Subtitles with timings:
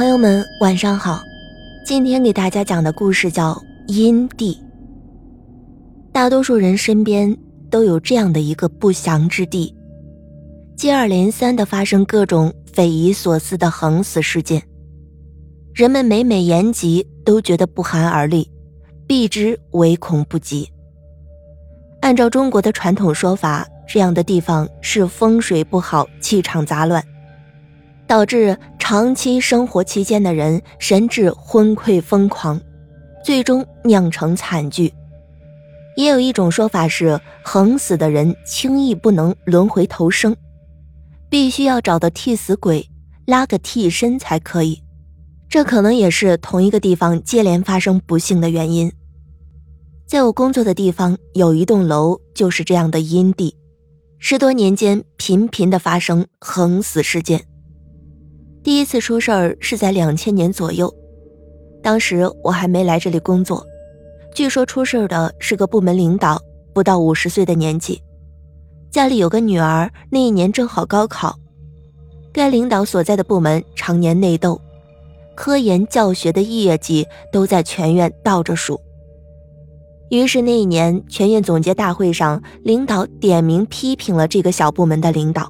[0.00, 1.20] 朋友们，晚上好。
[1.84, 3.52] 今天给大家讲的故事叫
[3.86, 4.54] 《阴地》。
[6.10, 7.36] 大多数人身边
[7.68, 9.76] 都有这样的一个不祥之地，
[10.74, 14.62] 接二连三的发生各种匪夷所思的横死事件，
[15.74, 18.50] 人们每每言及，都觉得不寒而栗，
[19.06, 20.66] 避之唯恐不及。
[22.00, 27.04] 按照中国的传统说法，这样的地方是风水不好，气场杂乱。
[28.10, 32.60] 导致长期生活期间的人神志昏聩疯狂，
[33.24, 34.92] 最终酿成惨剧。
[35.94, 40.34] 也有一种说法是，横死的人轻易不能轮回投生，
[41.28, 42.84] 必须要找到替死鬼
[43.26, 44.82] 拉个替身才可以。
[45.48, 48.92] 这可能也是同一个地方接连发生不幸的原因。
[50.08, 53.54] 在我工作的地方有一栋楼就是这样的阴地，
[54.18, 57.46] 十多年间频频的发生横死事件。
[58.62, 60.92] 第一次出事儿是在两千年左右，
[61.82, 63.66] 当时我还没来这里工作。
[64.34, 66.40] 据说出事儿的是个部门领导，
[66.74, 68.02] 不到五十岁的年纪，
[68.90, 71.34] 家里有个女儿，那一年正好高考。
[72.32, 74.60] 该领导所在的部门常年内斗，
[75.34, 78.80] 科研教学的业绩都在全院倒着数。
[80.10, 85.48] 于是那一年全院总结大会上，领导点名批评了这个小部门的领导。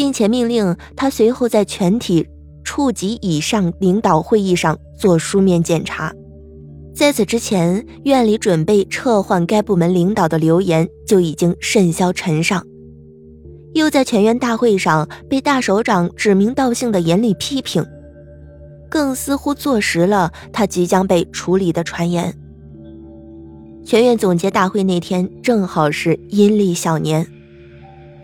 [0.00, 2.26] 并且命令他随后在全体
[2.64, 6.10] 处级以上领导会议上做书面检查。
[6.94, 12.66] 在此之前，院里准备撤换该部门领导的流言就已经甚嚣尘上，
[13.74, 17.84] 又在全院大会上被大首长指名道姓的严厉批评，
[18.88, 22.34] 更似乎坐实了他即将被处理的传言。
[23.84, 27.26] 全院总结大会那天正好是阴历小年，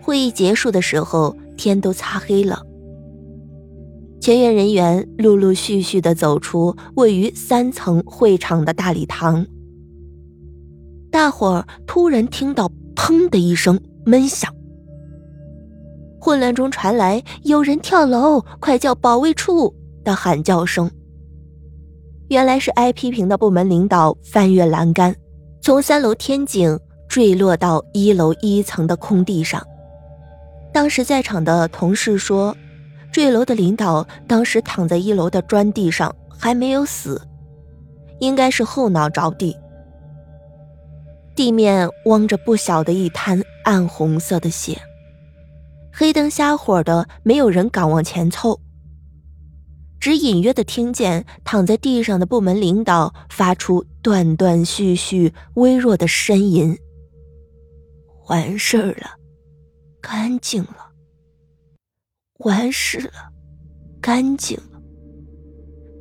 [0.00, 1.36] 会议结束的时候。
[1.56, 2.62] 天都擦黑了，
[4.20, 9.46] 全院人员陆陆续续的走出位于三层会场的大礼堂。
[11.10, 14.52] 大伙儿突然听到“砰”的一声闷响，
[16.20, 19.72] 混乱中传来“有人跳楼，快叫保卫处”
[20.02, 20.90] 的喊叫声。
[22.28, 25.14] 原来是挨批评的部门领导翻越栏杆，
[25.60, 26.76] 从三楼天井
[27.08, 29.62] 坠落到一楼一层的空地上。
[30.74, 32.54] 当时在场的同事说，
[33.12, 37.22] 坠楼的领导当时躺在一楼的砖地上，还没有死，
[38.18, 39.56] 应该是后脑着地。
[41.36, 44.76] 地面汪着不小的一滩暗红色的血，
[45.92, 48.58] 黑灯瞎火的，没有人敢往前凑，
[50.00, 56.76] 只隐约的听见躺在地上的部门领导发出断断续续、微弱的呻吟
[58.26, 59.18] ：“完事儿了。”
[60.06, 60.90] 干净了，
[62.40, 63.10] 完事了，
[64.02, 64.78] 干净了。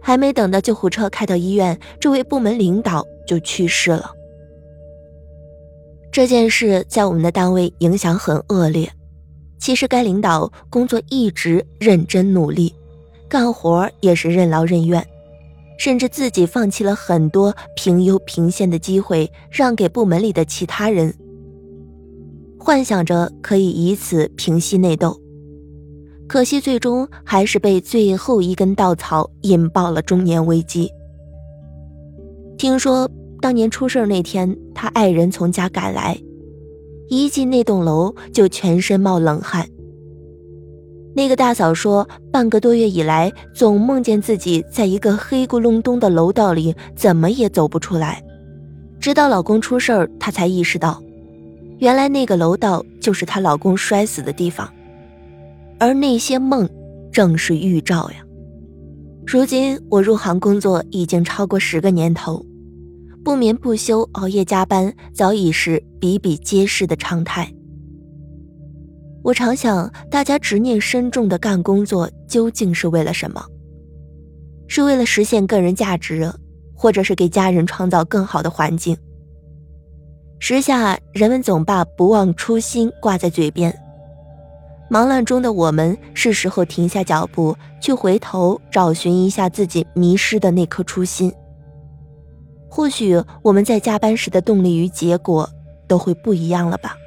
[0.02, 4.12] 还没等到救护车开到医院，这位部门领导就去世了。
[6.12, 8.92] 这件事在我们的单位影响很恶劣。
[9.58, 12.76] 其实该领导工作一直认真努力，
[13.30, 15.08] 干活也是任劳任怨，
[15.80, 21.16] 甚至自己放弃了很多平优平县的机会，让给部门里的其他人。
[22.66, 25.20] 幻想着可以以此平息内斗，
[26.28, 30.90] 可惜最终还是被最后一根稻草引爆了中年危机。
[32.58, 36.18] 听说当年出事那天，他爱人从家赶来，
[37.10, 39.68] 一进那栋楼就全身冒冷汗。
[41.14, 48.24] 那个大嫂说，半个多月以来总梦见自己在一个黑咕隆咚的楼道里，怎么也走不出来，
[49.02, 51.04] 直到老公出事儿，她才意识到。
[51.84, 54.74] 原来那个楼道就是她老公摔死的地方，
[55.78, 56.70] 而那些梦
[57.12, 58.24] 正是预兆呀。
[59.28, 62.46] 如今我入行工作已经超过十个年头，
[63.22, 67.54] 不眠不休、熬夜加班早已是比比皆是的常态。
[69.22, 73.44] 我常想，大家执念深重的干工作究竟是为了什么？
[74.70, 76.32] 是为了实现个人价值，
[76.74, 78.96] 或者是给家人创造更好的环境？
[80.46, 83.74] 时下人们总把不忘初心挂在嘴边，
[84.90, 91.32] 忙乱中的我们是时候停下脚步，去回头找寻一下自己迷失的那颗初心。
[92.68, 95.50] 或许我们在加班时的动力与结果
[95.88, 96.98] 都会不一样了吧。